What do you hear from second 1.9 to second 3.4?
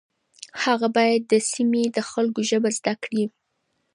د خلکو ژبه زده کړي.